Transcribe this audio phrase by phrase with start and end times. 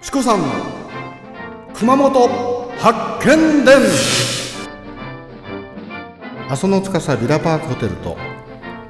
[0.00, 0.40] チコさん
[1.74, 2.28] 熊本
[2.78, 3.76] 発見伝。
[6.48, 8.16] 阿蘇の司ビラパークホテルと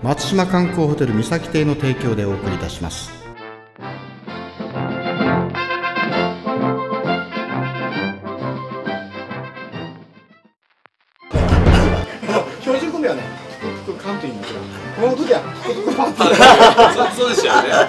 [0.02, 3.10] 松島観光ホテル三崎邸の提供でお送りいたします。
[12.60, 13.22] 標準語ではね
[13.60, 14.42] トゥクトゥクカントリーな
[15.00, 17.70] 本ではトゥクトゥクパーティーそうでしたよね。
[17.70, 17.86] は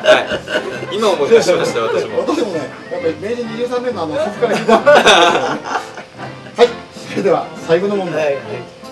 [0.92, 0.96] い。
[0.96, 2.20] 今思い出しました私も。
[2.20, 2.60] 私もね、
[2.92, 4.78] やっぱり明治23年のあの祖父から聞いた。
[4.78, 6.68] はい、
[7.10, 8.38] それでは最後の問題。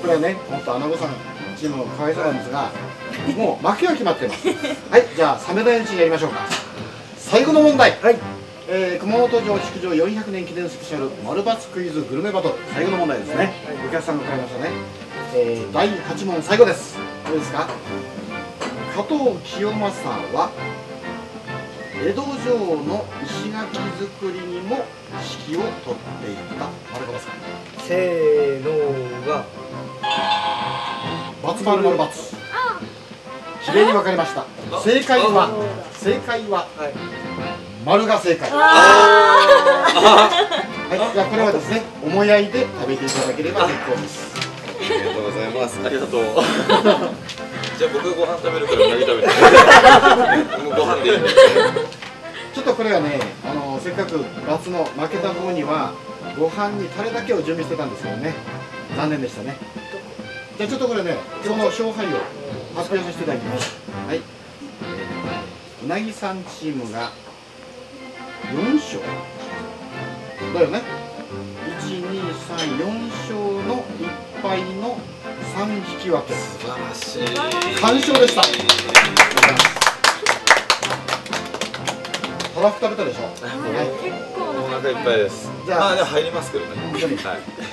[0.02, 1.10] これはね、本当アナゴさん
[1.58, 2.72] チームもかわいそうなんですが、
[3.36, 4.48] もう負けは決まってます。
[4.48, 6.40] はい、じゃあサメダイのうちにやりましょうか。
[7.18, 7.98] 最後の問題。
[8.02, 8.38] はい。
[8.70, 13.54] えー、熊本城築城400年記念スペシャル丸抜クイズグルメバトル最後の問題ですね、
[13.88, 14.72] お客さんが買いましたね、
[15.34, 17.68] えー、第8問最後ですどうですか？
[18.96, 20.50] 加藤清正は
[22.00, 24.86] 江戸城の石垣作りにも
[25.46, 26.70] 指揮を取っていた。
[26.94, 27.34] 丸子ですか。
[27.80, 28.70] せーの
[29.28, 29.46] が
[31.44, 31.84] バツ丸。
[31.84, 32.36] 丸バツ
[33.66, 34.46] きれいに分かりました。
[34.80, 35.50] 正解は
[35.94, 36.94] 正解ははい。
[37.86, 38.50] 丸が正解。
[38.50, 38.58] は
[40.96, 44.34] い、じゃあこれはですね思い合いで食べていただければ結構です。
[44.40, 44.47] あ
[44.80, 45.80] りがとうございます。
[45.84, 46.22] ありがとう。
[47.78, 49.28] じゃあ僕ご飯食べるからうなぎ食べて。
[50.64, 51.30] もうご飯でいいんで。
[52.54, 55.94] ちょっとこれはねあのせっかくバツの負けた方には
[56.40, 58.34] ご飯にタレだけを準備してたんですけどね
[58.96, 59.58] 残念でしたね
[60.58, 62.10] じゃあちょっとこれねその勝敗を
[62.76, 64.38] 発表させていただきますはい、えー
[65.84, 67.12] うなぎさんチームが
[68.52, 69.00] 4勝
[70.54, 70.82] だよね
[71.80, 73.36] 1234勝
[73.68, 74.07] の1
[74.48, 74.98] 敗の
[75.58, 77.82] 3引き分け素晴らしい。
[77.82, 78.42] 完勝でした
[82.56, 83.34] たらふ食べたでしょはい
[84.04, 85.50] 結構お腹いっぱいです。
[85.66, 86.72] じゃあ入りますけどね。
[86.82, 87.02] はい。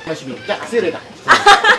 [0.06, 1.00] 楽しみじゃあセールだ